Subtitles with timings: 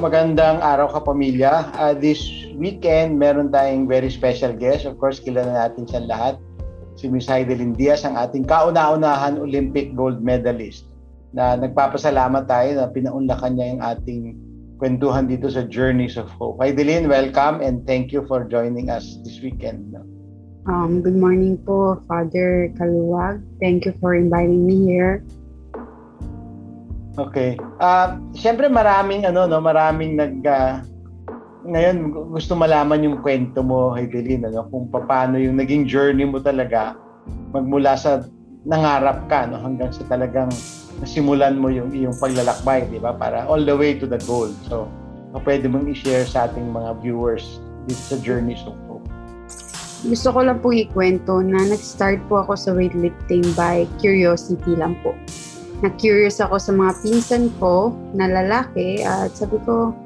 [0.00, 1.68] magandang araw ka pamilya.
[1.76, 2.24] Uh, this
[2.56, 4.88] weekend, meron tayong very special guest.
[4.88, 6.34] Of course, kilala natin siya lahat.
[6.96, 10.88] Si Miss Heidelin Diaz, ang ating kauna-unahan Olympic gold medalist
[11.36, 14.20] na nagpapasalamat tayo na pinaunlakan niya yung ating
[14.80, 16.64] kwentuhan dito sa Journeys of Hope.
[16.64, 19.92] Heidelin, welcome and thank you for joining us this weekend.
[20.64, 23.44] Um, good morning po, Father Kaluwag.
[23.60, 25.20] Thank you for inviting me here.
[27.28, 27.60] Okay.
[27.76, 30.80] Uh, Siyempre maraming ano no, maraming nag uh,
[31.68, 36.96] ngayon gusto malaman yung kwento mo, Heidelin, ano, kung paano yung naging journey mo talaga
[37.52, 38.24] magmula sa
[38.64, 40.48] nangarap ka no hanggang sa talagang
[41.04, 43.12] nasimulan mo yung iyong paglalakbay, di ba?
[43.12, 44.48] Para all the way to the goal.
[44.68, 44.88] So,
[45.44, 49.04] pwede mong i-share sa ating mga viewers dito sa journey so Hope.
[50.00, 55.12] Gusto ko lang po ikwento na nag-start po ako sa weightlifting by curiosity lang po
[55.80, 59.96] na-curious ako sa mga pinsan ko na lalaki at sabi ko,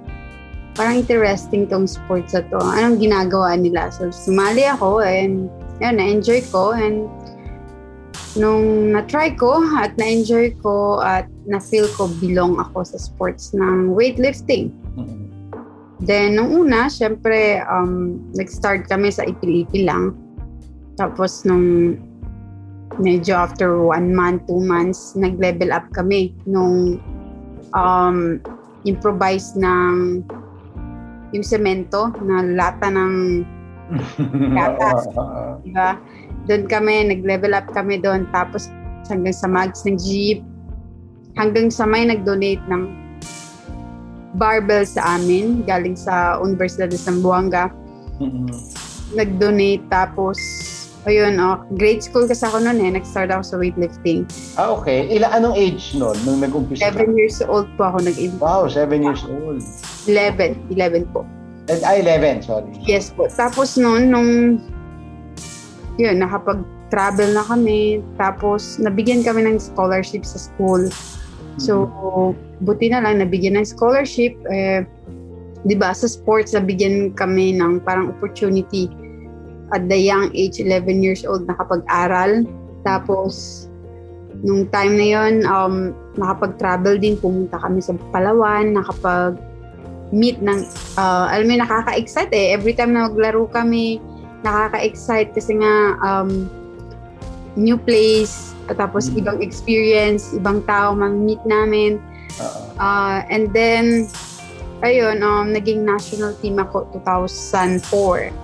[0.74, 2.58] parang interesting tong sports na to.
[2.58, 3.90] Anong ginagawa nila?
[3.94, 7.06] So, sumali ako and yun, na-enjoy ko and
[8.34, 14.74] nung na-try ko at na-enjoy ko at na-feel ko belong ako sa sports ng weightlifting.
[14.98, 15.22] Mm-hmm.
[16.02, 20.04] Then, nung una, syempre, um, nag-start kami sa ipil-ipil lang.
[20.98, 21.96] Tapos, nung
[22.98, 27.02] medyo after one month, two months, nag-level up kami nung
[27.74, 28.38] um,
[28.86, 30.22] improvise ng
[31.34, 33.42] yung semento na lata ng
[34.56, 35.10] gatas.
[35.66, 35.98] diba?
[36.46, 38.28] Doon kami, nag-level up kami doon.
[38.30, 38.70] Tapos
[39.10, 40.40] hanggang sa mags ng jeep,
[41.34, 43.04] hanggang sa may nag-donate ng
[44.34, 47.70] barbell sa amin galing sa Universidad de Zamboanga.
[48.18, 48.50] Mm-hmm.
[49.14, 50.38] Nag-donate tapos
[51.04, 52.90] Ayun, oh, grade school kasi ako noon eh.
[52.96, 54.24] Nag-start ako sa weightlifting.
[54.56, 55.04] Ah, okay.
[55.12, 59.20] Ila, anong age noon nung nag-umpisa 7 years old po ako nag Wow, 7 years
[59.28, 59.60] old.
[60.08, 60.56] 11.
[60.72, 61.28] 11 po.
[61.68, 62.72] And, ah, 11, sorry.
[62.88, 63.28] Yes po.
[63.28, 64.30] Tapos noon, nung
[66.00, 68.00] yun, nakapag-travel na kami.
[68.16, 70.88] Tapos, nabigyan kami ng scholarship sa school.
[71.60, 72.64] So, mm-hmm.
[72.64, 74.34] buti na lang, nabigyan ng scholarship.
[74.48, 74.88] Eh,
[75.68, 78.88] di ba, sa sports, nabigyan kami ng parang opportunity
[79.74, 82.46] at the young age, 11 years old, nakapag-aral.
[82.86, 83.66] Tapos,
[84.40, 89.34] nung time na yon um, nakapag-travel din, pumunta kami sa Palawan, nakapag
[90.14, 90.62] meet ng,
[90.94, 92.46] uh, alam mo, nakaka-excite eh.
[92.54, 93.98] Every time na maglaro kami,
[94.46, 96.46] nakaka-excite kasi nga, um,
[97.58, 99.20] new place, tapos mm-hmm.
[99.20, 101.98] ibang experience, ibang tao mang-meet namin.
[102.78, 104.06] Uh, and then,
[104.82, 108.43] ayun, um, naging national team ako 2004.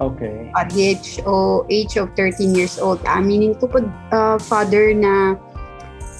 [0.00, 0.52] Okay.
[0.52, 3.80] At the age, o, age of 13 years old, aminin ko po,
[4.12, 5.40] uh, father, na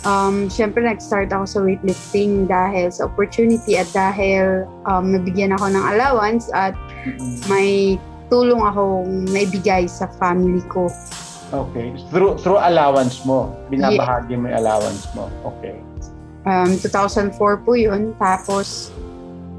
[0.08, 5.84] um, syempre nag-start ako sa weightlifting dahil sa opportunity at dahil um, nabigyan ako ng
[5.92, 6.72] allowance at
[7.04, 7.36] mm-hmm.
[7.52, 8.00] may
[8.32, 10.88] tulong akong naibigay sa family ko.
[11.54, 11.94] Okay.
[12.10, 14.40] Through through allowance mo, binabahagi yeah.
[14.40, 15.30] mo yung allowance mo.
[15.54, 15.78] Okay.
[16.46, 18.14] Um, 2004 po yun.
[18.18, 18.90] Tapos,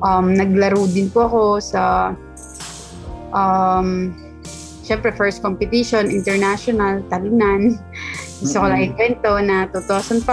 [0.03, 2.11] um, naglaro din po ako sa
[3.37, 3.89] um,
[4.81, 7.77] syempre first competition, international, talunan.
[8.41, 10.23] Gusto ko lang ikwento na 2005,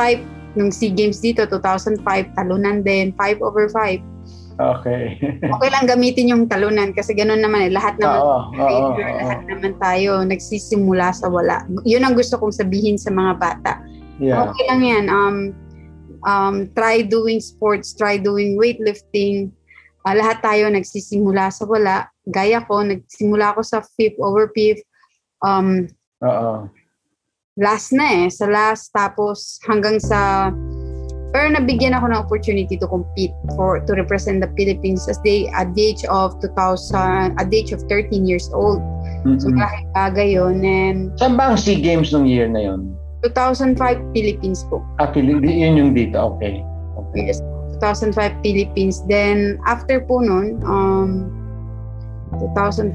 [0.54, 2.04] nung SEA Games dito, 2005,
[2.36, 4.14] talunan din, 5 over 5.
[4.54, 5.18] Okay.
[5.58, 7.70] okay lang gamitin yung talunan kasi ganoon naman eh.
[7.74, 11.66] Lahat naman, oo, oo, oo, lahat naman tayo nagsisimula sa wala.
[11.82, 13.82] Yun ang gusto kong sabihin sa mga bata.
[14.22, 14.46] Yeah.
[14.46, 15.04] Okay lang yan.
[15.10, 15.36] Um,
[16.22, 19.50] um, try doing sports, try doing weightlifting.
[20.06, 24.84] Uh, lahat tayo nagsisimula sa wala gaya ko, nagsimula ako sa fifth over fifth.
[25.44, 25.88] Um,
[26.24, 26.68] Oo.
[27.54, 28.32] Last na eh.
[28.32, 30.50] Sa last, tapos hanggang sa
[31.34, 35.66] pero nabigyan ako ng opportunity to compete for to represent the Philippines as they at
[35.74, 38.78] the age of 2000 at the age of 13 years old.
[39.26, 39.42] Mm-hmm.
[39.42, 42.94] So kahit bagay yun and Saan ba ang SEA Games nung year na yon?
[43.26, 43.74] 2005
[44.14, 44.78] Philippines po.
[45.02, 46.38] Ah, Philippines, yun yung dito.
[46.38, 46.62] Okay.
[46.94, 47.34] okay.
[47.34, 47.42] Yes.
[47.82, 48.14] 2005
[48.46, 49.02] Philippines.
[49.10, 51.34] Then after po nun, um,
[52.40, 52.94] 2005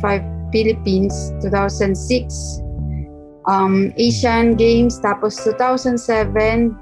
[0.49, 1.13] Philippines,
[1.45, 2.63] 2006
[3.49, 6.29] um, Asian Games, tapos 2007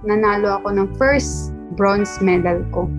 [0.03, 2.89] nanalo ako ng first bronze medal ko.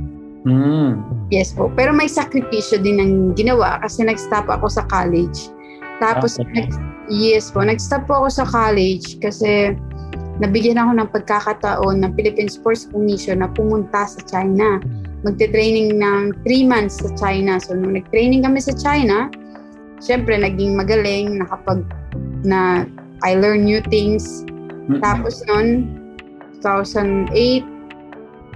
[0.48, 1.02] Mm.
[1.28, 1.68] Yes po.
[1.76, 5.50] Pero may sakripisyo din ang ginawa kasi nag-stop ako sa college.
[5.98, 6.64] Tapos, okay.
[6.64, 6.68] nag,
[7.10, 9.74] yes po, nag-stop po ako sa college kasi
[10.38, 14.78] nabigyan ako ng pagkakataon ng Philippine Sports Commission na pumunta sa China.
[15.26, 17.58] Magte-training ng 3 months sa China.
[17.58, 19.28] So, nung nag-training kami sa China,
[19.98, 21.82] syempre naging magaling, nakapag
[22.42, 22.86] na
[23.26, 24.46] I learn new things.
[24.46, 25.02] Mm-hmm.
[25.02, 25.90] Tapos noon
[26.62, 27.78] 2008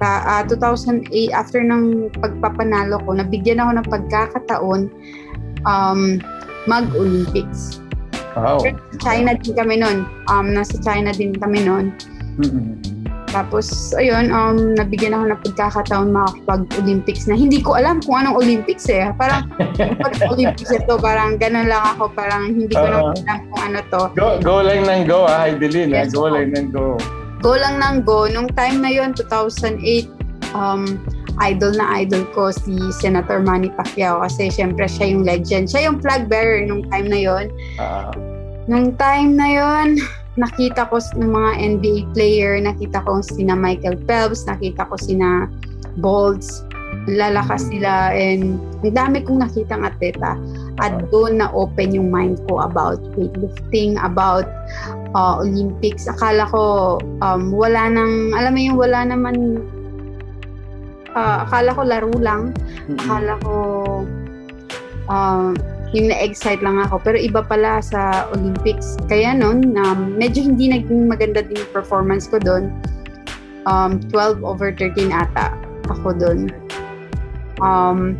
[0.02, 4.80] Ta, uh, 2008, after ng pagpapanalo ko, nabigyan ako ng pagkakataon
[5.62, 6.18] um,
[6.66, 7.78] mag-Olympics.
[8.34, 8.58] Wow.
[8.98, 10.02] China din kami noon.
[10.26, 11.94] Um, nasa China din kami noon.
[12.42, 12.91] Mm-mm.
[13.32, 18.84] Tapos, ayun, um, nabigyan ako ng pagkakataon makakapag-Olympics na hindi ko alam kung anong Olympics
[18.92, 19.08] eh.
[19.16, 19.48] Parang,
[20.04, 24.02] pag Olympics ito, parang ganun lang ako, parang hindi ko uh, alam kung ano to.
[24.12, 27.00] Go, go lang ng go, ah, Heidelin, yes, go lang ng go.
[27.40, 28.28] Go lang ng go.
[28.28, 29.80] Nung time na yon 2008,
[30.52, 31.00] um,
[31.40, 35.72] idol na idol ko si Senator Manny Pacquiao kasi syempre siya yung legend.
[35.72, 37.44] Siya yung flag bearer nung time na yon.
[37.80, 38.12] Uh,
[38.68, 39.88] nung time na yon
[40.40, 45.48] nakita ko ng mga NBA player, nakita ko sina Michael Phelps, nakita ko sina
[46.00, 46.64] Bolts,
[47.04, 50.40] lalakas sila and ang dami kong nakitang atleta.
[50.80, 54.48] At doon na open yung mind ko about weightlifting, about
[55.12, 56.08] uh, Olympics.
[56.08, 59.60] Akala ko um, wala nang, alam mo yung wala naman,
[61.12, 62.56] uh, akala ko laro lang.
[63.04, 63.54] Akala ko
[65.12, 65.52] uh,
[65.92, 67.00] yung na-excite lang ako.
[67.04, 68.96] Pero iba pala sa Olympics.
[69.08, 72.72] Kaya noon, um, medyo hindi naging maganda din yung performance ko doon.
[73.68, 75.54] Um, 12 over 13 ata
[75.86, 76.50] ako doon.
[77.62, 78.18] Um,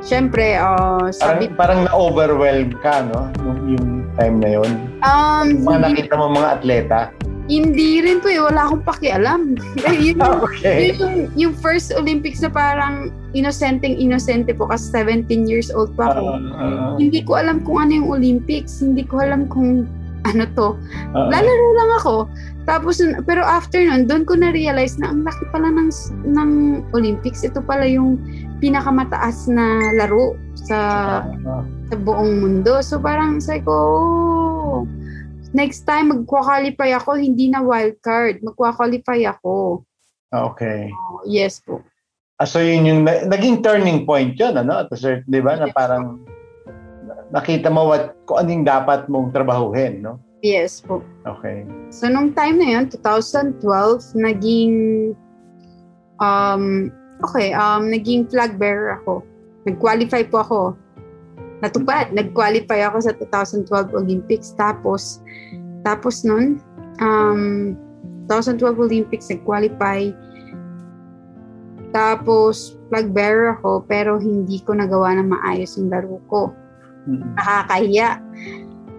[0.00, 1.52] Siyempre, uh, sabi...
[1.52, 3.28] Parang, parang na-overwhelm ka, no?
[3.44, 3.86] Yung, yung
[4.16, 4.70] time na yon.
[5.04, 7.00] Um, mga nakita mo mga atleta.
[7.50, 8.38] Hindi rin po eh.
[8.38, 9.58] Wala akong pakialam.
[9.98, 10.94] yun, okay.
[10.94, 16.38] yung, yung first Olympics na parang innocenteng inosente po kasi 17 years old pa ako.
[16.38, 18.78] Uh, uh, hindi ko alam kung ano yung Olympics.
[18.78, 19.90] Hindi ko alam kung
[20.30, 20.78] ano to.
[21.10, 22.16] Uh, Lalaro lang ako.
[22.70, 25.90] Tapos, pero after nun, doon ko na-realize na ang laki pala ng,
[26.30, 26.50] ng
[26.94, 27.42] Olympics.
[27.42, 28.20] Ito pala yung
[28.62, 30.78] pinakamataas na laro sa,
[31.26, 32.78] uh, sa buong mundo.
[32.84, 34.49] So parang sabi ko, oh,
[35.52, 38.42] next time magkwa-qualify ako, hindi na wild card.
[38.42, 39.84] Magkwa-qualify ako.
[40.30, 40.90] Okay.
[40.90, 41.82] Uh, yes po.
[42.40, 44.86] Ah, so yun yung naging turning point yun, ano?
[44.86, 46.24] At certain, di ba, na parang
[47.34, 50.18] nakita mo what, kung anong dapat mong trabahuhin, no?
[50.40, 51.04] Yes po.
[51.28, 51.68] Okay.
[51.92, 53.60] So nung time na yun, 2012,
[54.16, 54.74] naging
[56.16, 56.88] um
[57.20, 59.20] okay, um naging flag bearer ako.
[59.68, 60.58] Nag-qualify po ako
[61.60, 62.12] natupad.
[62.12, 64.52] Nag-qualify ako sa 2012 Olympics.
[64.56, 65.20] Tapos,
[65.84, 66.60] tapos nun,
[67.00, 67.76] um,
[68.28, 70.12] 2012 Olympics, nag-qualify.
[71.90, 76.54] Tapos, flag bearer ako, pero hindi ko nagawa na maayos yung laro ko.
[77.38, 78.22] Nakakahiya.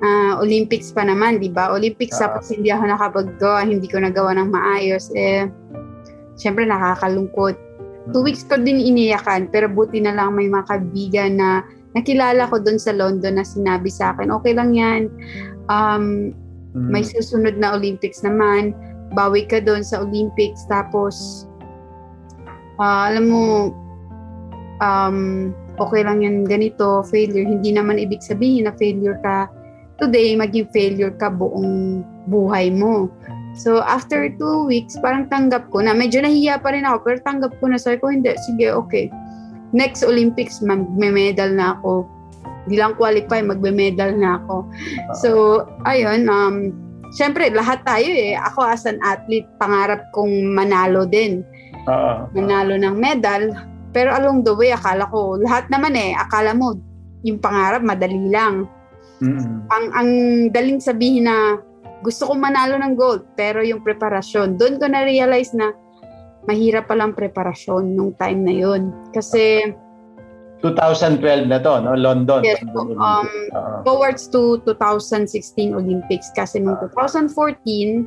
[0.02, 1.69] Uh, Olympics pa naman, di ba?
[1.72, 5.14] Olympics, uh, tapos hindi ako nakapagawa, hindi ko nagawa ng maayos.
[5.14, 5.46] Eh,
[6.36, 7.54] syempre nakakalungkot.
[8.10, 11.62] Two weeks ko din iniyakan, pero buti na lang may mga kaibigan na
[11.96, 15.12] nakilala ko doon sa London na sinabi sa akin, okay lang yan.
[15.68, 16.32] Um,
[16.76, 16.90] mm.
[16.92, 18.72] May susunod na Olympics naman.
[19.12, 20.64] Bawi ka doon sa Olympics.
[20.72, 21.46] Tapos,
[22.80, 23.44] uh, alam mo,
[24.80, 25.52] um,
[25.84, 27.44] okay lang yan ganito, failure.
[27.44, 29.52] Hindi naman ibig sabihin na failure ka
[30.00, 32.02] today, maging failure ka buong
[32.32, 33.12] buhay mo.
[33.52, 37.52] So, after two weeks, parang tanggap ko na, medyo nahiya pa rin ako, pero tanggap
[37.60, 39.12] ko na, sabi ko, hindi, sige, okay
[39.71, 42.07] next Olympics, magme-medal na ako.
[42.68, 44.69] Hindi lang qualify, magme-medal na ako.
[45.18, 45.29] So,
[45.89, 46.56] ayun, um,
[47.18, 48.38] syempre, lahat tayo eh.
[48.38, 51.41] Ako as an athlete, pangarap kong manalo din.
[51.89, 53.56] Uh, manalo ng medal.
[53.92, 56.78] Pero along the way, akala ko, lahat naman eh, akala mo,
[57.28, 58.69] yung pangarap, madali lang.
[59.19, 59.68] Mm-hmm.
[59.68, 60.09] Ang, ang
[60.56, 61.59] daling sabihin na,
[62.01, 65.75] gusto kong manalo ng gold, pero yung preparasyon, doon ko na-realize na,
[66.50, 68.81] mahirap palang preparasyon nung time na yun.
[69.14, 69.74] Kasi
[70.62, 71.98] 2012 na to, no?
[71.98, 72.45] London.
[72.45, 73.81] Yes, um, uh-huh.
[73.81, 78.06] towards to 2016 Olympics kasi nung 2014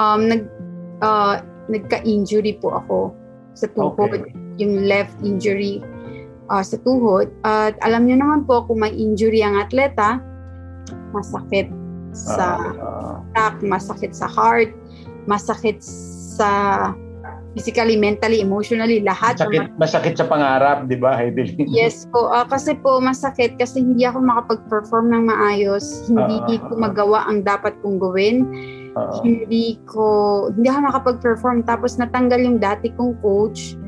[0.00, 0.48] um nag
[1.04, 2.98] uh, nagka-injury po ako
[3.56, 4.32] sa tuhod, okay.
[4.60, 5.80] yung left injury
[6.48, 7.30] uh, sa tuhod.
[7.44, 10.20] At alam niyo naman po kung may injury ang atleta,
[11.14, 11.70] masakit
[12.12, 14.72] sa uh, uh, masakit sa heart,
[15.24, 15.80] masakit
[16.34, 16.50] sa
[17.54, 19.38] physically, mentally, emotionally, lahat.
[19.38, 19.78] Masakit, naman.
[19.78, 21.70] masakit sa pangarap, di ba, Heidelin?
[21.70, 22.28] Yes po.
[22.28, 26.10] Uh, kasi po, masakit kasi hindi ako makapag-perform ng maayos.
[26.10, 28.36] Hindi uh, ko magawa ang dapat kong gawin.
[28.98, 30.06] Uh, hindi ko,
[30.50, 31.62] hindi ako makapag-perform.
[31.62, 33.78] Tapos natanggal yung dati kong coach.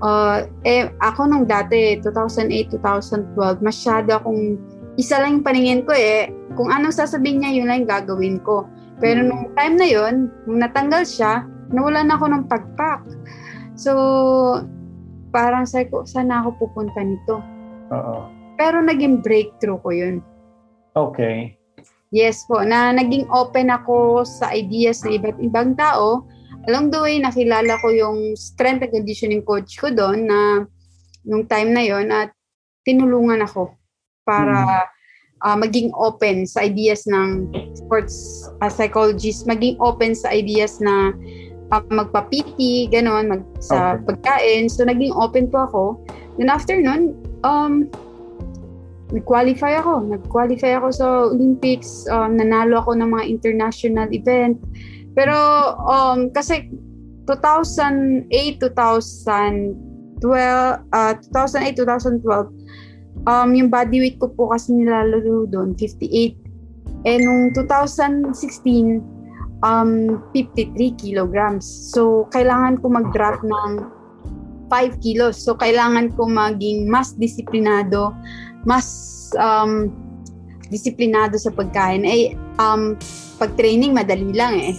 [0.00, 4.56] Uh, eh, ako nung dati, 2008, 2012, masyado akong,
[4.96, 6.30] isa lang yung paningin ko eh.
[6.54, 8.70] Kung anong sasabihin niya, yun lang yung gagawin ko.
[9.02, 9.28] Pero hmm.
[9.28, 10.14] nung time na yun,
[10.46, 13.02] nung natanggal siya, nawalan ako ng pagpak.
[13.74, 13.92] So,
[15.30, 17.40] parang sabi ko, sana ako pupunta nito.
[17.94, 18.28] Oo.
[18.60, 20.16] Pero naging breakthrough ko yun.
[20.92, 21.56] Okay.
[22.10, 26.26] Yes po, na naging open ako sa ideas ng iba't ibang tao
[26.68, 30.68] along the way, nakilala ko yung strength and conditioning coach ko doon na
[31.24, 32.32] nung time na yon at
[32.84, 33.72] tinulungan ako
[34.24, 34.86] para mm.
[35.44, 41.12] uh, maging open sa ideas ng sports uh, psychologist, maging open sa ideas na
[41.72, 44.14] uh, magpa-PT, gano'n, mag, sa okay.
[44.14, 44.70] pagkain.
[44.70, 45.82] So, naging open po ako.
[46.38, 47.90] Then after nun, um,
[49.10, 50.06] nag-qualify ako.
[50.06, 52.06] Nag-qualify ako sa Olympics.
[52.10, 54.58] Um, nanalo ako ng mga international event.
[55.14, 55.34] Pero
[55.84, 56.70] um, kasi
[57.26, 58.30] 2008,
[58.62, 59.74] 2012,
[60.94, 62.50] uh, 2008, 2012,
[63.26, 66.34] um, yung body weight ko po kasi nilalaro doon, 58.
[67.08, 69.19] Eh, nung 2016,
[69.62, 71.64] um, 53 kilograms.
[71.64, 73.70] So, kailangan ko mag-drop ng
[74.68, 75.40] 5 kilos.
[75.40, 78.14] So, kailangan ko maging mas disiplinado,
[78.64, 78.86] mas
[79.36, 79.90] um,
[80.70, 82.06] disiplinado sa pagkain.
[82.06, 82.94] Eh, um,
[83.40, 84.74] pag-training, madali lang eh.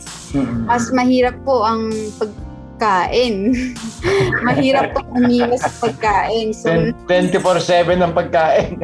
[0.69, 3.51] Mas mahirap po ang pagkain.
[4.47, 6.55] mahirap po umiwas sa pagkain.
[6.55, 8.79] So, 24-7 ang pagkain.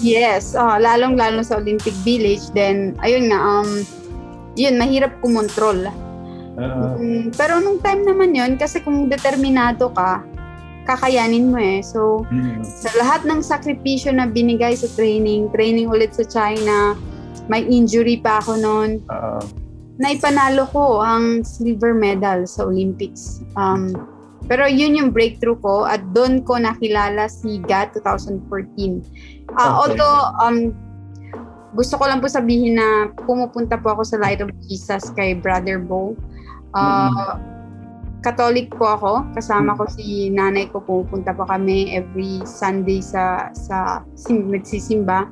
[0.00, 2.48] yes, oh, lalong-lalo sa Olympic Village.
[2.56, 3.84] Then, ayun nga, um,
[4.56, 5.86] yun, mahirap kumontrol.
[6.56, 6.96] Uh-huh.
[6.96, 10.24] Um, pero nung time naman yun, kasi kung determinado ka,
[10.88, 11.84] kakayanin mo eh.
[11.84, 12.64] So, mm-hmm.
[12.64, 16.96] sa lahat ng sakripisyo na binigay sa training, training ulit sa China,
[17.52, 18.90] may injury pa ako noon.
[19.12, 19.44] Uh-huh.
[20.00, 23.44] Naipanalo ko ang silver medal sa Olympics.
[23.56, 23.92] Um,
[24.46, 28.46] pero yun yung breakthrough ko at doon ko nakilala si GAT 2014.
[28.46, 29.56] Uh, okay.
[29.56, 30.70] Although, um,
[31.76, 35.76] gusto ko lang po sabihin na pumupunta po ako sa Light of Jesus kay Brother
[35.76, 36.16] Bo.
[36.72, 37.56] Uh, mm-hmm
[38.26, 39.12] Catholic po ako.
[39.38, 40.82] Kasama ko si nanay ko.
[40.82, 45.30] Pupunta po kami every Sunday sa sa sim, nagsisimba.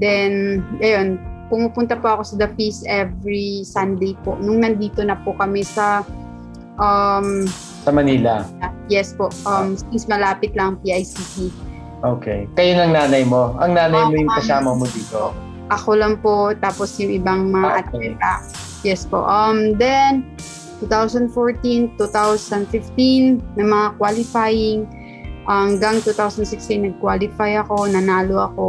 [0.00, 1.20] Then, ayun,
[1.52, 4.40] pumupunta po ako sa The Feast every Sunday po.
[4.40, 6.00] Nung nandito na po kami sa
[6.80, 7.44] um,
[7.84, 8.48] sa Manila.
[8.88, 9.28] Yes po.
[9.44, 11.52] Um, since malapit lang PICC.
[12.00, 12.48] Okay.
[12.56, 13.52] Kayo ng nanay mo.
[13.60, 15.36] Ang nanay oh, mo yung kasama mo dito.
[15.72, 16.52] Ako lang po.
[16.58, 17.80] Tapos yung ibang mga okay.
[18.16, 18.32] atleta.
[18.84, 19.24] Yes po.
[19.24, 20.28] Um, then,
[20.84, 24.84] 2014, 2015, may mga qualifying.
[25.44, 28.68] Hanggang 2016, nag-qualify ako, nanalo ako.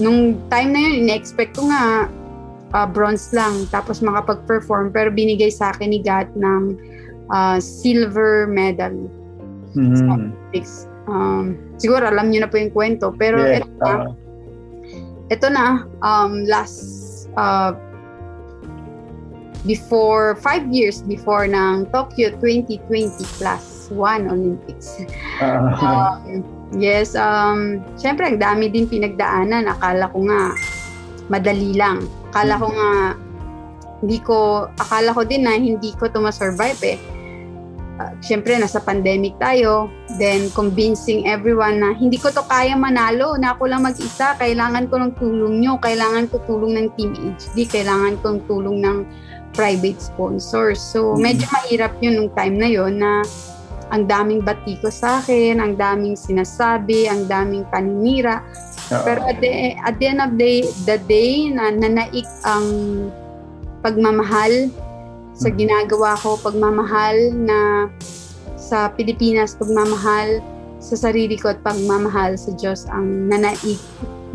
[0.00, 2.08] Nung time na yun, in-expect ko nga
[2.72, 4.92] uh, bronze lang, tapos makapag-perform.
[4.92, 6.76] Pero binigay sa akin ni Gat ng
[7.32, 8.96] uh, silver medal.
[9.76, 10.08] Mm-hmm.
[10.08, 10.88] Olympics.
[11.08, 13.12] Um, siguro alam niyo na po yung kwento.
[13.16, 14.21] Pero yes, ito na, uh,
[15.32, 16.76] ito na um, last
[17.40, 17.72] uh,
[19.64, 24.98] before, five years before ng Tokyo 2020 plus one Olympics.
[25.38, 26.42] Uh, um,
[26.74, 29.70] yes, um, syempre ang dami din pinagdaanan.
[29.70, 30.40] Akala ko nga
[31.30, 32.04] madali lang.
[32.32, 32.90] Akala ko nga
[34.02, 36.98] hindi ko, akala ko din na hindi ko to ma-survive eh.
[38.02, 39.86] Uh, Siyempre, nasa pandemic tayo.
[40.18, 44.34] Then, convincing everyone na hindi ko to kaya manalo, na ako lang mag-isa.
[44.42, 45.78] Kailangan ko ng tulong nyo.
[45.78, 47.70] Kailangan ko tulong ng Team HD.
[47.70, 48.98] Kailangan ko ng tulong ng
[49.54, 50.82] private sponsors.
[50.82, 51.22] So, mm-hmm.
[51.22, 53.22] medyo mahirap yun nung time na yun na
[53.92, 58.40] ang daming batiko sa akin, ang daming sinasabi, ang daming paninira.
[58.88, 62.66] Pero at the, at the end of the, the day, na nanaik ang
[63.84, 64.72] pagmamahal
[65.42, 65.58] sa mm-hmm.
[65.58, 67.90] ginagawa ko, pagmamahal na
[68.54, 70.38] sa Pilipinas, pagmamahal
[70.78, 73.78] sa sarili ko at pagmamahal sa Diyos ang nanaik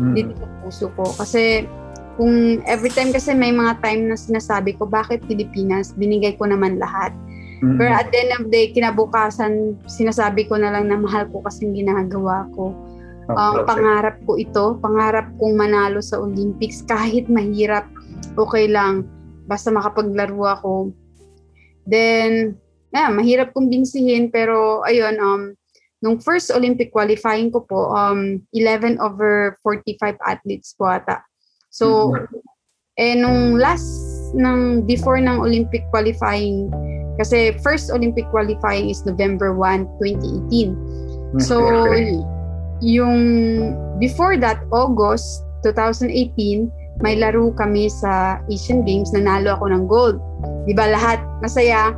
[0.00, 0.12] mm.
[0.12, 1.08] dito sa puso ko.
[1.16, 1.64] Kasi
[2.20, 5.96] kung every time kasi may mga time na sinasabi ko, bakit Pilipinas?
[5.96, 7.16] Binigay ko naman lahat.
[7.64, 7.76] Mm-hmm.
[7.80, 11.40] Pero at the end of the day, kinabukasan, sinasabi ko na lang na mahal ko
[11.40, 12.76] kasi ginagawa ko.
[13.28, 13.36] Okay.
[13.36, 17.84] Um, pangarap ko ito, pangarap kong manalo sa Olympics kahit mahirap,
[18.40, 19.04] okay lang,
[19.48, 20.72] basta makapaglaro ako.
[21.88, 22.60] Then,
[22.92, 25.42] yeah, mahirap kong binsihin pero ayun, um,
[26.04, 31.24] nung first Olympic qualifying ko po, um, 11 over 45 athletes po ata.
[31.72, 32.12] So,
[33.00, 33.88] eh nung last
[34.36, 36.68] ng before ng Olympic qualifying
[37.18, 41.40] kasi first Olympic qualifying is November 1, 2018.
[41.42, 41.60] So,
[42.78, 43.18] yung
[43.98, 50.16] before that August 2018, may laro kami sa Asian Games, nanalo ako ng gold.
[50.66, 51.94] 'Di ba lahat masaya?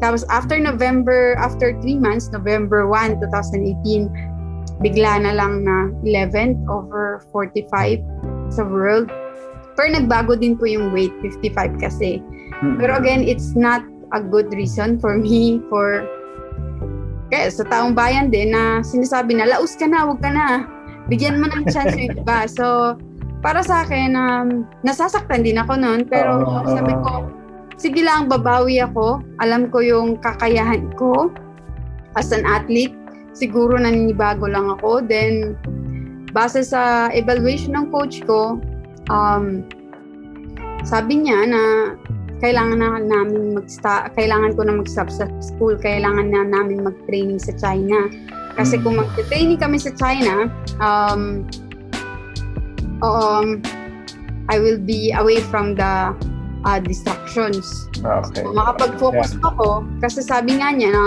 [0.00, 4.08] Tapos after November, after 3 months, November 1, 2018,
[4.80, 8.00] bigla na lang na 11 over 45
[8.48, 9.12] sa world.
[9.76, 12.24] Pero nagbago din po yung weight, 55 kasi.
[12.80, 13.84] Pero again, it's not
[14.16, 16.04] a good reason for me for
[17.30, 20.66] kaya sa taong bayan din na sinasabi na laos ka na, wag ka na.
[21.06, 22.48] Bigyan mo ng chance yung iba.
[22.50, 22.98] So,
[23.40, 24.48] para sa akin, um,
[24.84, 26.04] nasasaktan din ako noon.
[26.04, 27.12] Pero uh, uh, sabi ko,
[27.80, 29.24] sige lang, babawi ako.
[29.40, 31.32] Alam ko yung kakayahan ko
[32.16, 32.96] as an athlete.
[33.32, 35.00] Siguro naninibago lang ako.
[35.04, 35.56] Then,
[36.36, 38.60] base sa evaluation ng coach ko,
[39.08, 39.64] um,
[40.84, 41.62] sabi niya na
[42.40, 43.68] kailangan na namin mag
[44.16, 48.08] kailangan ko na mag-stop sa school, kailangan na namin mag-training sa China.
[48.56, 50.48] Kasi kung mag-training kami sa China,
[50.80, 51.44] um,
[53.02, 53.62] um,
[54.48, 56.16] I will be away from the
[56.64, 57.88] uh, distractions.
[57.96, 58.42] Okay.
[58.42, 59.48] So, makapag-focus yeah.
[59.52, 61.06] ako kasi sabi nga niya na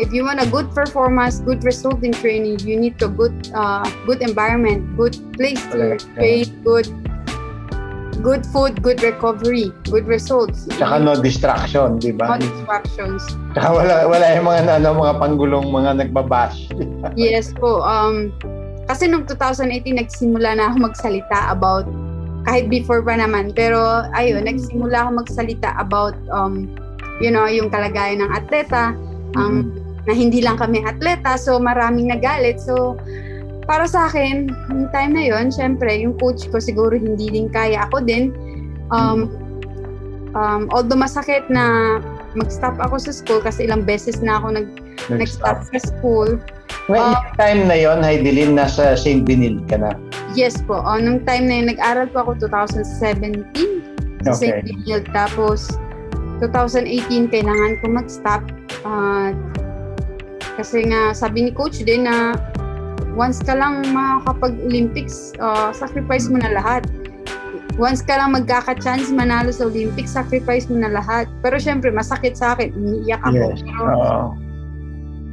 [0.00, 3.84] if you want a good performance, good result in training, you need a good uh,
[4.06, 6.88] good environment, good place to train, good
[8.20, 10.68] good food, good recovery, good results.
[10.76, 12.36] Tsaka no distraction, di ba?
[12.36, 13.24] No distractions.
[13.56, 16.68] Tsaka wala, wala yung mga, ano, mga panggulong mga nagbabash.
[17.16, 17.80] yes po.
[17.80, 18.32] Um,
[18.90, 21.86] kasi noong 2018, nagsimula na ako magsalita about,
[22.42, 26.66] kahit before pa naman, pero ayun, nagsimula ako magsalita about, um,
[27.22, 28.98] you know, yung kalagayan ng atleta,
[29.38, 30.10] um, mm-hmm.
[30.10, 32.58] na hindi lang kami atleta, so maraming nagalit.
[32.58, 32.98] So,
[33.70, 37.86] para sa akin, yung time na yon syempre, yung coach ko siguro hindi din kaya.
[37.86, 38.34] Ako din,
[38.90, 39.30] um,
[40.34, 41.96] um, although masakit na
[42.34, 44.66] mag-stop ako sa school kasi ilang beses na ako nag,
[45.08, 46.36] nag-stop sa school.
[46.90, 49.22] Well, um, time na yon Heidelin, nasa St.
[49.22, 49.94] Benil ka na?
[50.34, 50.82] Yes po.
[50.82, 53.46] Oh, nung time na yun, nag-aral po ako 2017
[54.26, 54.34] sa okay.
[54.34, 54.58] St.
[54.66, 55.06] Benil.
[55.14, 55.70] Tapos,
[56.42, 58.42] 2018, kailangan ko mag-stop.
[58.82, 59.30] Uh,
[60.58, 62.34] kasi nga, sabi ni coach din na
[63.14, 66.82] once ka lang makakapag-Olympics, uh, sacrifice mo na lahat.
[67.78, 71.30] Once ka lang magkaka-chance manalo sa Olympics, sacrifice mo na lahat.
[71.38, 72.74] Pero syempre, masakit sa akin.
[72.74, 73.46] Iniiyak ako.
[73.54, 73.62] Yes.
[73.62, 74.49] Pero, uh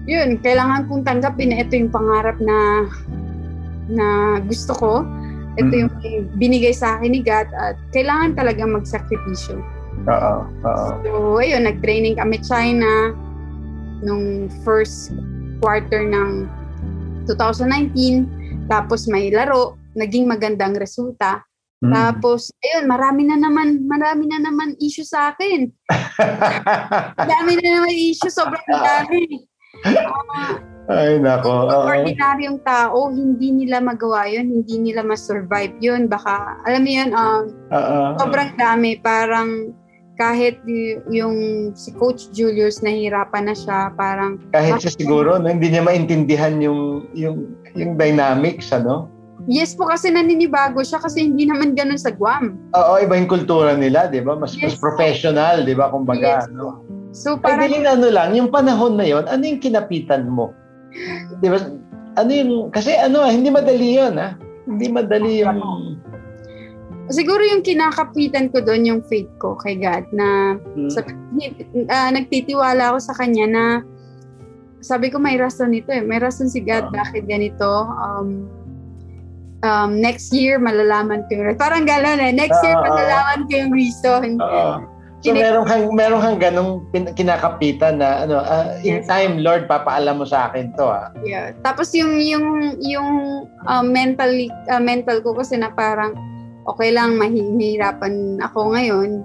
[0.08, 2.88] yun, kailangan kong tanggapin na ito yung pangarap na
[3.92, 4.08] na
[4.44, 4.94] gusto ko.
[5.60, 5.80] Ito mm.
[5.84, 5.92] yung
[6.40, 9.60] binigay sa akin ni God at kailangan talaga magsakripisyo.
[10.08, 10.36] Oo.
[10.64, 10.88] Oo.
[11.04, 11.12] So,
[11.44, 13.12] ayun, nag-training kami China
[14.06, 15.12] nung first
[15.60, 16.48] quarter ng
[17.26, 21.44] 2019, tapos may laro, naging magandang resulta.
[21.82, 21.94] Mm.
[21.94, 25.68] Tapos, ayun, marami na naman, marami na naman issue sa akin.
[27.22, 29.47] marami na naman issue, sobrang dami.
[30.88, 31.68] Ay, nako.
[31.68, 36.08] Uh, ordinaryong tao, hindi nila magawa yun, hindi nila ma-survive yun.
[36.08, 37.44] Baka, alam mo yun, um,
[37.76, 38.96] uh, sobrang dami.
[39.04, 39.76] Parang,
[40.18, 40.58] kahit
[41.14, 46.58] yung si Coach Julius nahirapan na siya, parang kahit siya siguro no, hindi niya maintindihan
[46.58, 49.14] yung yung yung dynamics ano.
[49.46, 52.58] Yes po kasi naninibago siya kasi hindi naman ganun sa Guam.
[52.74, 54.34] Oo, iba yung kultura nila, 'di ba?
[54.36, 54.74] Mas yes.
[54.74, 55.94] mas professional, 'di ba?
[55.94, 56.50] Kumbaga, yes.
[56.50, 56.82] no.
[57.18, 60.54] So parang Ay, ano lang, yung panahon na 'yon, ano yung kinapitan mo?
[61.42, 61.58] 'Di ba?
[62.14, 64.38] Ano yung kasi ano, hindi madali 'yon, ha?
[64.70, 65.58] Hindi madali yung
[67.08, 70.92] Siguro yung kinakapitan ko doon yung faith ko kay God na hmm.
[70.92, 71.16] sabi,
[71.88, 73.64] uh, nagtitiwala ako sa kanya na
[74.84, 76.04] sabi ko may rason nito eh.
[76.04, 77.88] May rason si God bakit ganito.
[77.96, 78.52] Um,
[79.64, 82.36] um, next year malalaman ko yung Parang gano'n eh.
[82.36, 84.38] Next year malalaman ko yung reason.
[84.44, 84.97] uh
[85.28, 89.12] So meron kang meron kang ganung kinakapitan na ano uh, in yes.
[89.12, 91.12] time Lord papaalam mo sa akin to ah.
[91.22, 91.52] Yeah.
[91.68, 93.12] Tapos yung yung yung
[93.68, 96.16] uh, mentally uh, mental ko kasi na parang
[96.68, 99.24] okay lang, mahihirapan ako ngayon,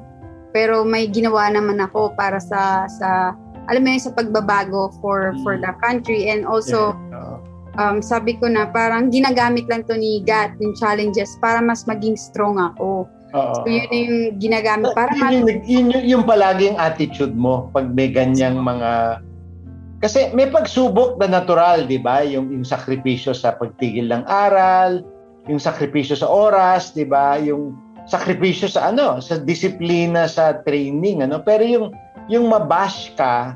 [0.54, 3.34] pero may ginawa naman ako para sa sa
[3.70, 7.38] alam mo yun, sa pagbabago for for the country and also yeah.
[7.78, 12.14] um, sabi ko na parang ginagamit lang to ni God yung challenges para mas maging
[12.14, 13.10] strong ako.
[13.32, 17.88] Uh, so yun yung ginagamit para yun, yun, yun, yun, yung palaging attitude mo pag
[17.88, 19.24] may ganyang mga
[20.02, 22.26] kasi may pagsubok na natural, 'di ba?
[22.26, 25.06] Yung yung sakripisyo sa pagtigil ng aral,
[25.46, 27.38] yung sakripisyo sa oras, 'di ba?
[27.38, 27.78] Yung
[28.10, 31.38] sakripisyo sa ano, sa disiplina sa training, ano?
[31.40, 31.86] Pero yung
[32.26, 33.54] yung mabash ka,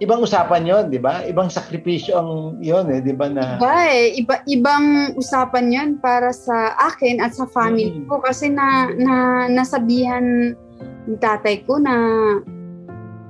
[0.00, 1.24] ibang usapan 'yon, 'di ba?
[1.24, 2.30] Ibang sakripisyo ang
[2.60, 7.32] 'yon eh, 'di ba na Iba eh, iba ibang usapan 'yon para sa akin at
[7.32, 8.08] sa family hmm.
[8.08, 10.52] ko kasi na, na nasabihan
[11.06, 11.94] ng tatay ko na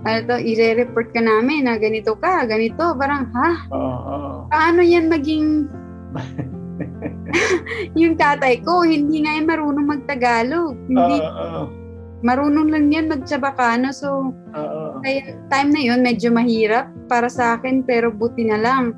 [0.07, 3.51] ano to, ire-report ka namin na ganito ka, ganito, parang ha?
[3.75, 3.91] Oo.
[4.07, 4.37] Uh.
[4.55, 5.67] Paano yan maging
[8.01, 10.79] yung tatay ko, hindi nga yan marunong magtagalog.
[10.87, 11.65] Hindi, uh, uh,
[12.23, 13.91] marunong lang yan magtsabakano.
[13.91, 18.95] So, uh, kaya time na yun, medyo mahirap para sa akin, pero buti na lang.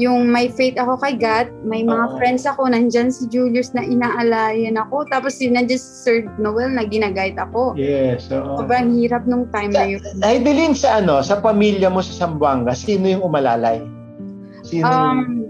[0.00, 3.84] Yung may faith ako kay God, may mga uh, friends ako, nandyan si Julius na
[3.84, 7.76] inaalayan ako, tapos si nandyan si Sir Noel na ginagayt ako.
[7.76, 8.32] Yes.
[8.32, 10.00] Uh, Sobrang hirap nung time sa, na yun.
[10.24, 13.84] Idilin sa ano, sa pamilya mo sa Sambuanga, sino yung umalalay?
[14.64, 15.41] Sino um, yung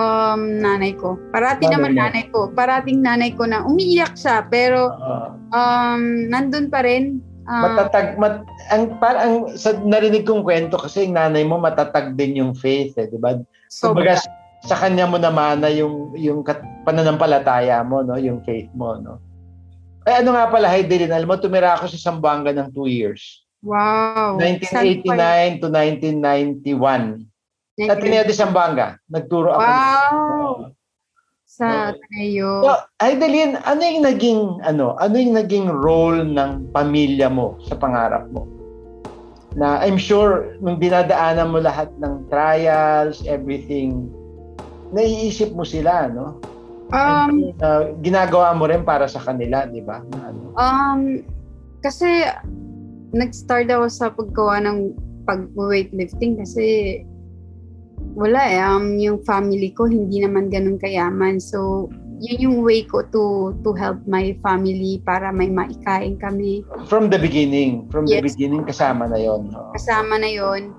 [0.00, 1.20] Um, nanay ko.
[1.28, 1.98] Parati Nanay naman mo.
[2.00, 2.40] nanay ko.
[2.56, 5.36] Parating nanay ko na umiiyak siya pero Oo.
[5.52, 7.20] um, nandun pa rin.
[7.44, 12.38] Ah, matatag mat, ang parang sa narinig kong kwento kasi yung nanay mo matatag din
[12.38, 13.42] yung faith eh, 'di ba?
[13.82, 14.22] Kumbaga
[14.62, 19.18] sa kanya mo naman na yung yung kat- pananampalataya mo, no, yung faith mo, no.
[20.06, 23.44] Ay ano nga pala, Heidelin, alam mo, tumira ako sa Zamboanga ng two years.
[23.60, 24.40] Wow.
[24.40, 27.28] 1989 to 1991.
[27.88, 29.64] Sa Ateneo de Zamboanga, nagturo ako.
[29.64, 30.50] Wow.
[31.48, 31.94] Sa.
[31.96, 32.50] Ateneo.
[32.60, 38.28] So, Heidelin, ano yung naging ano, ano yung naging role ng pamilya mo sa pangarap
[38.28, 38.44] mo?
[39.56, 44.06] Na I'm sure nung dinadaanan mo lahat ng trials, everything,
[44.94, 46.38] naiisip mo sila, no?
[46.90, 50.02] Um, Uh, ginagawa mo rin para sa kanila, di ba?
[50.26, 50.54] Ano?
[50.58, 51.22] um,
[51.82, 52.26] kasi
[53.14, 54.94] nag-start ako sa paggawa ng
[55.26, 57.00] pag-weightlifting kasi
[58.14, 58.60] wala eh.
[58.60, 61.38] Um, yung family ko hindi naman ganun kayaman.
[61.38, 61.88] So,
[62.20, 66.60] yun yung way ko to to help my family para may maikain kami.
[66.84, 68.36] From the beginning, from the Yes.
[68.36, 69.48] beginning kasama na 'yon.
[69.56, 69.72] Oo.
[69.72, 70.76] Kasama na yon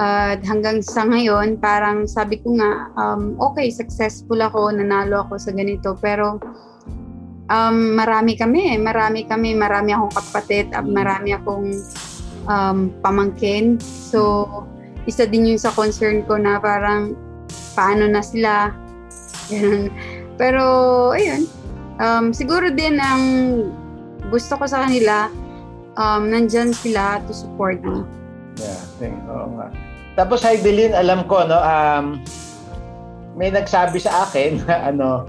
[0.00, 5.50] At hanggang sa ngayon, parang sabi ko nga, um, okay, successful ako, nanalo ako sa
[5.52, 5.98] ganito.
[5.98, 6.38] Pero
[7.50, 11.74] um, marami kami, marami kami, marami akong kapatid, at marami akong
[12.46, 13.82] um, pamangkin.
[13.82, 14.46] So,
[15.10, 17.18] isa din yung sa concern ko na parang
[17.74, 18.70] paano na sila.
[19.50, 19.90] Ganun.
[20.38, 20.62] Pero,
[21.10, 21.50] ayun.
[22.00, 23.22] Um, siguro din ang
[24.30, 25.28] gusto ko sa kanila,
[25.98, 28.06] um, nandyan sila to support me.
[28.56, 29.68] Yeah, thank, oo nga.
[30.14, 32.20] Tapos Heidelin, alam ko no, um
[33.38, 35.24] may nagsabi sa akin na ano,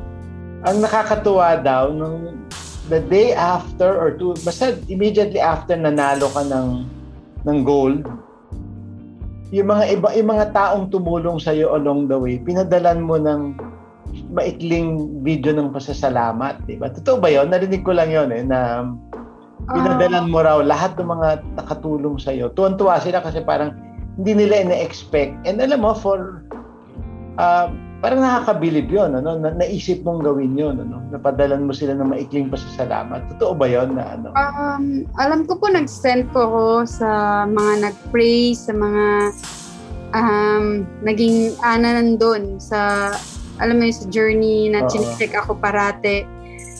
[0.68, 2.44] ang nakakatuwa daw nung
[2.90, 6.84] the day after or two, basta immediately after nanalo ka ng
[7.48, 8.06] ng gold,
[9.52, 13.56] yung mga iba yung mga taong tumulong sa iyo along the way, pinadalan mo ng
[14.32, 16.92] maikling video ng pasasalamat, di ba?
[16.92, 17.52] Totoo ba 'yon?
[17.52, 18.88] Narinig ko lang 'yon eh na
[19.70, 22.50] pinadalan mo raw lahat ng mga nakatulong sa iyo.
[22.56, 23.76] Tuwan-tuwa sila kasi parang
[24.20, 25.36] hindi nila ina-expect.
[25.48, 26.44] And alam mo, for
[27.40, 29.14] uh, parang nakakabilib yun.
[29.14, 29.38] Ano?
[29.38, 30.82] Na, naisip mong gawin yun.
[30.82, 31.06] Ano?
[31.14, 33.30] Napadalan mo sila ng maikling pasasalamat.
[33.38, 34.34] Totoo ba yun na ano?
[34.34, 37.10] Um, alam ko po nag-send po ako sa
[37.46, 39.06] mga nag-pray, sa mga
[40.18, 40.66] um,
[41.06, 43.14] naging ana nandun sa,
[43.62, 46.26] alam mo yun, sa journey na chinecheck ako parate.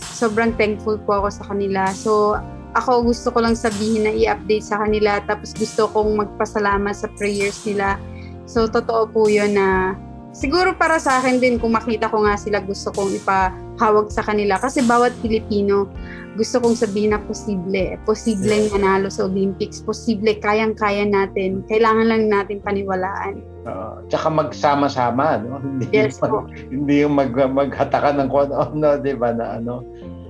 [0.02, 1.94] Sobrang thankful po ako sa kanila.
[1.94, 2.42] So,
[2.74, 7.62] ako gusto ko lang sabihin na i-update sa kanila tapos gusto kong magpasalamat sa prayers
[7.68, 8.02] nila.
[8.50, 9.94] So, totoo po yun na
[10.32, 14.60] siguro para sa akin din kung makita ko nga sila gusto kong ipahawag sa kanila
[14.60, 15.92] kasi bawat Pilipino
[16.40, 18.00] gusto kong sabihin na posible.
[18.08, 19.84] Posible manalo sa Olympics.
[19.84, 21.60] Posible, kayang-kaya natin.
[21.68, 23.44] Kailangan lang natin paniwalaan.
[23.68, 25.44] Uh, tsaka magsama-sama.
[25.44, 25.60] No?
[25.64, 26.48] Hindi, Yes yung, po.
[26.72, 29.84] hindi yung mag, maghatakan ng kung ano, di ba, na ano.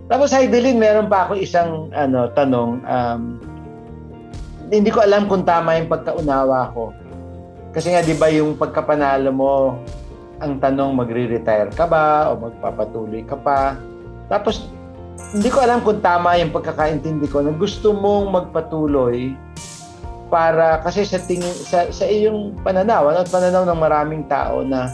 [0.10, 2.82] Tapos, Heidelin, meron pa ako isang ano, tanong.
[2.84, 3.22] Um,
[4.74, 6.90] hindi ko alam kung tama yung pagkaunawa ko.
[7.72, 9.80] Kasi nga, di ba, yung pagkapanalo mo,
[10.44, 13.80] ang tanong, magre-retire ka ba o magpapatuloy ka pa?
[14.28, 14.68] Tapos,
[15.32, 19.32] hindi ko alam kung tama yung pagkakaintindi ko na gusto mong magpatuloy
[20.32, 24.88] para kasi sa tingin sa, sa iyong pananaw ano, at pananaw ng maraming tao na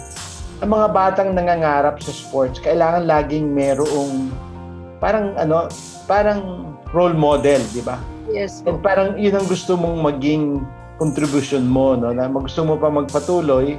[0.66, 4.34] ang mga batang nangangarap sa sports kailangan laging merong
[4.98, 5.70] parang ano
[6.10, 10.66] parang role model di ba Yes and parang yun ang gusto mong maging
[10.97, 13.77] contribution mo no na gusto mo pa magpatuloy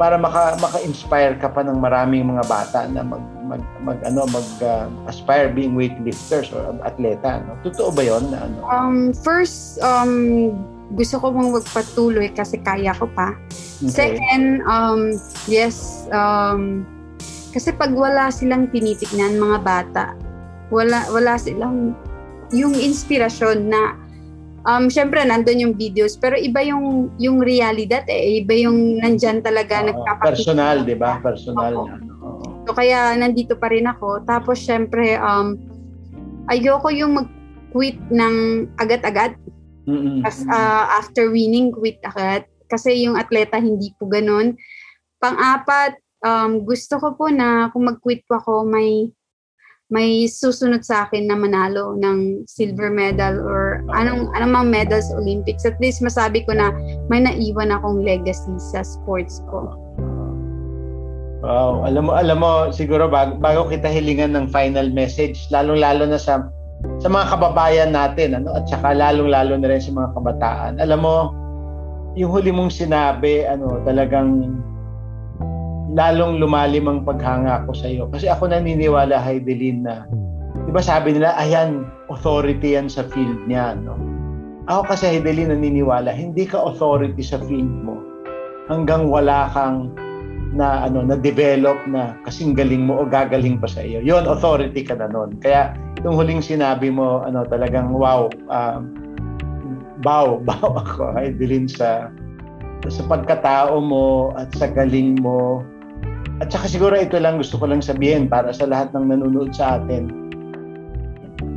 [0.00, 4.48] para maka maka-inspire ka pa ng maraming mga bata na mag mag, mag ano mag
[4.64, 10.56] uh, aspire being weightlifters or atleta no totoo ba yon na ano Um, first, um,
[10.96, 13.36] gusto ko mong magpatuloy kasi kaya ko pa.
[13.84, 14.16] Okay.
[14.16, 15.16] Second, um,
[15.48, 16.84] yes, um,
[17.52, 20.06] kasi pag wala silang tinitignan mga bata,
[20.72, 21.92] wala wala silang
[22.52, 23.96] yung inspirasyon na
[24.62, 29.82] um syempre nandun yung videos pero iba yung yung realidad eh iba yung nandyan talaga
[29.82, 31.86] Oo, nagpapakita personal di ba personal Oo.
[32.22, 32.46] oo.
[32.62, 34.22] So kaya nandito pa rin ako.
[34.22, 35.58] Tapos syempre um
[36.50, 39.38] ayoko yung mag-quit ng agad-agad.
[40.22, 42.46] As, uh, after winning, quit agad.
[42.70, 44.54] Kasi yung atleta hindi po ganun.
[45.18, 49.10] Pang-apat, um, gusto ko po na kung mag-quit po ako, may
[49.92, 55.20] may susunod sa akin na manalo ng silver medal or anong anong mga medals sa
[55.20, 55.68] Olympics.
[55.68, 56.72] At least masabi ko na
[57.12, 59.68] may naiwan akong legacy sa sports ko.
[61.44, 66.16] Wow, alam mo alam mo siguro bago, bago kita hilingan ng final message, lalong-lalo na
[66.16, 66.48] sa
[67.04, 70.72] sa mga kababayan natin ano at saka lalong-lalo na rin sa mga kabataan.
[70.80, 71.16] Alam mo,
[72.16, 74.56] yung huli mong sinabi ano, talagang
[75.92, 78.08] lalong lumalim ang paghanga ko sa iyo.
[78.08, 80.08] Kasi ako naniniwala, Heidelin, na
[80.64, 83.76] di ba sabi nila, ayan, authority yan sa field niya.
[83.76, 83.96] No?
[84.72, 88.00] Ako kasi, Heidelin, naniniwala, hindi ka authority sa field mo
[88.70, 89.92] hanggang wala kang
[90.52, 94.04] na ano na develop na kasing galing mo o gagaling pa sa iyo.
[94.04, 95.40] Yon authority ka na noon.
[95.40, 95.72] Kaya
[96.04, 98.92] yung huling sinabi mo ano talagang wow um,
[100.04, 102.12] bow bow ako ay dilin sa
[102.84, 105.64] sa pagkatao mo at sa galing mo.
[106.42, 109.78] At saka siguro ito lang gusto ko lang sabihin para sa lahat ng nanonood sa
[109.78, 110.10] atin.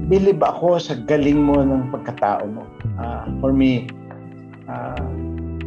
[0.05, 2.61] Believe ako sa galing mo ng pagkatao mo.
[3.01, 3.89] Uh, for me,
[4.69, 5.09] uh,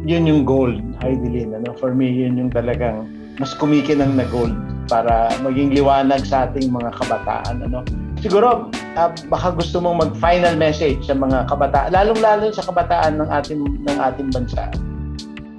[0.07, 1.51] yun yung gold, Heidelin.
[1.51, 1.75] Ano?
[1.75, 3.11] For me, yun yung talagang
[3.43, 4.55] mas kumikinang na gold
[4.87, 7.59] para maging liwanag sa ating mga kabataan.
[7.67, 7.83] Ano?
[8.23, 13.59] Siguro, uh, baka gusto mong mag-final message sa mga kabataan, lalong-lalo sa kabataan ng ating,
[13.83, 14.71] ng ating bansa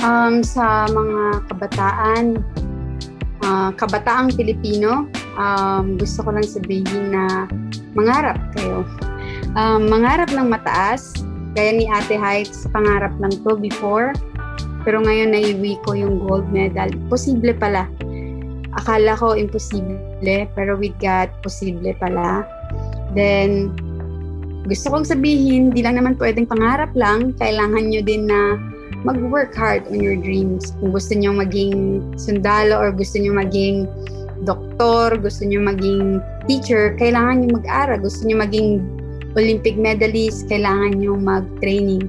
[0.03, 2.25] um, sa mga kabataan,
[3.44, 7.46] uh, kabataang Pilipino, um, gusto ko lang sabihin na
[7.96, 8.87] mangarap kayo.
[9.59, 11.14] Um, mangarap ng mataas,
[11.59, 14.14] gaya ni Ate Heights, pangarap lang to before.
[14.81, 16.88] Pero ngayon naiwi ko yung gold medal.
[17.12, 17.85] Posible pala.
[18.79, 22.46] Akala ko imposible, pero with God, posible pala.
[23.18, 23.74] Then,
[24.70, 28.55] gusto kong sabihin, di lang naman pwedeng pangarap lang, kailangan nyo din na
[29.04, 30.76] mag-work hard on your dreams.
[30.80, 33.88] Kung gusto niyo maging sundalo or gusto niyo maging
[34.44, 37.98] doktor, gusto niyo maging teacher, kailangan niyo mag-aral.
[38.00, 38.84] Gusto niyo maging
[39.38, 42.08] Olympic medalist, kailangan niyo mag-training.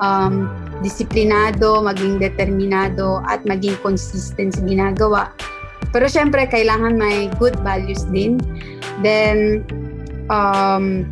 [0.00, 0.48] Um,
[0.80, 5.28] disiplinado, maging determinado, at maging consistent sa ginagawa.
[5.92, 8.40] Pero syempre, kailangan may good values din.
[9.04, 9.60] Then,
[10.32, 11.04] um,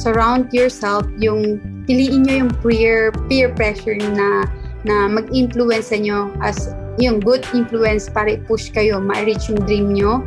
[0.00, 4.48] surround yourself yung piliin nyo yung peer, peer pressure na
[4.82, 10.20] na mag-influence sa inyo as yung good influence para i-push kayo, ma-reach yung dream nyo.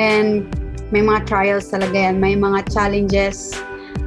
[0.00, 0.48] And
[0.94, 3.52] may mga trials talaga yan, may mga challenges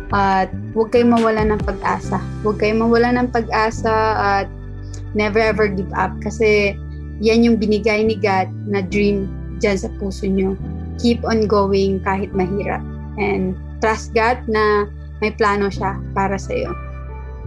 [0.10, 2.18] at huwag kayong mawala ng pag-asa.
[2.42, 4.48] Huwag kayong mawala ng pag-asa at
[5.14, 6.74] never ever give up kasi
[7.20, 9.28] yan yung binigay ni God na dream
[9.60, 10.56] dyan sa puso nyo.
[10.98, 12.82] Keep on going kahit mahirap.
[13.20, 14.88] And trust God na
[15.20, 16.72] may plano siya para sa iyo.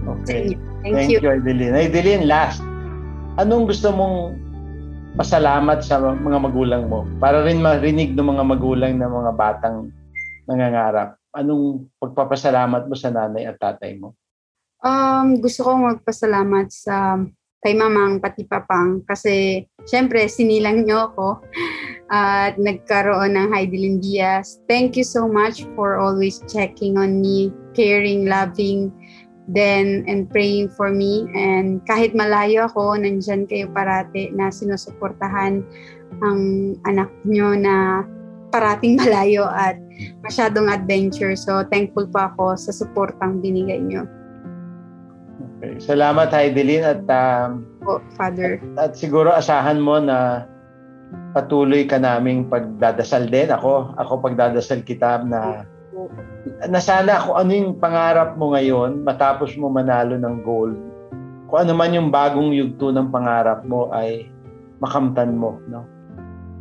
[0.02, 0.58] Okay.
[0.82, 1.18] Thank, Thank you.
[1.22, 1.74] you, Adeline.
[1.78, 2.60] Adeline, last.
[3.38, 4.36] Anong gusto mong
[5.16, 7.06] pasalamat sa mga magulang mo?
[7.22, 9.94] Para rin marinig ng mga magulang ng mga batang
[10.50, 11.16] nangangarap.
[11.32, 14.12] Anong pagpapasalamat mo sa nanay at tatay mo?
[14.82, 17.22] Um, gusto kong magpasalamat sa
[17.62, 21.38] kay mamang pati papang kasi syempre sinilang niyo ako
[22.12, 24.58] at nagkaroon ng Heidelin Diaz.
[24.66, 28.90] Thank you so much for always checking on me, caring, loving,
[29.50, 35.66] then and praying for me and kahit malayo ako nandiyan kayo parati na sinusuportahan
[36.22, 36.40] ang
[36.86, 38.06] anak nyo na
[38.54, 39.80] parating malayo at
[40.22, 44.06] masyadong adventure so thankful po ako sa suportang binigay nyo
[45.62, 45.78] Okay.
[45.78, 48.58] Salamat Heidelin at um, oh, Father.
[48.74, 50.46] At, at siguro asahan mo na
[51.38, 53.94] patuloy ka naming pagdadasal din ako.
[53.94, 55.62] Ako pagdadasal kita na
[56.66, 60.78] na sana kung ano yung pangarap mo ngayon, matapos mo manalo ng gold,
[61.50, 64.26] kung ano man yung bagong yugto ng pangarap mo ay
[64.80, 65.84] makamtan mo, no?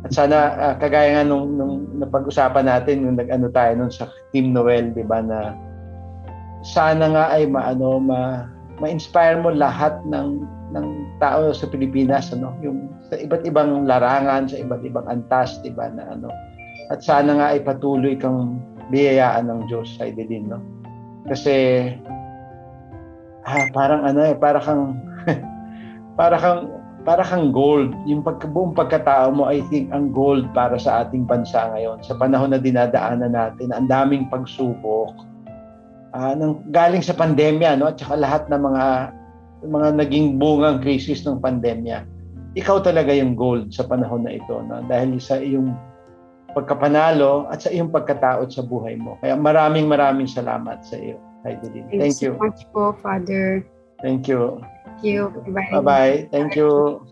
[0.02, 4.50] At sana uh, kagaya nga nung, nung napag-usapan natin nung nag-ano tayo nung sa Team
[4.50, 5.54] Noel, 'di ba na
[6.66, 8.50] sana nga ay maano ma
[8.82, 10.42] ma-inspire mo lahat ng
[10.74, 10.86] ng
[11.22, 15.86] tao sa Pilipinas ano yung sa iba't ibang larangan sa iba't ibang antas 'di ba
[15.90, 16.30] na ano
[16.90, 18.58] at sana nga ay patuloy kang
[18.92, 20.60] biyayaan ng Diyos sa Idilin, no?
[21.26, 21.88] Kasi
[23.48, 25.00] ah, parang ano eh, para kang
[26.20, 27.90] para kang para kang gold.
[28.06, 31.98] Yung pag, buong pagkatao mo, I think, ang gold para sa ating bansa ngayon.
[32.06, 35.10] Sa panahon na dinadaanan natin, ang daming pagsubok.
[36.14, 37.90] Uh, nang, galing sa pandemya, no?
[37.90, 38.84] At saka lahat ng mga
[39.62, 42.06] mga naging bungang crisis ng pandemya.
[42.58, 44.82] Ikaw talaga yung gold sa panahon na ito, no?
[44.86, 45.74] Dahil sa iyong
[46.52, 49.18] pagkapanalo at sa iyong pagkataot sa buhay mo.
[49.20, 51.88] Kaya maraming maraming salamat sa iyo, Heidelin.
[51.90, 52.32] Thank, Thank you.
[52.36, 53.64] so much po, Father.
[54.00, 54.60] Thank you.
[55.02, 55.32] Thank you.
[55.50, 56.30] Bye-bye.
[56.30, 57.02] Thank you.